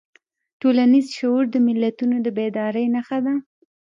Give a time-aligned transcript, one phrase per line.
[0.61, 3.33] ټولنیز شعور د ملتونو د بیدارۍ نښه ده.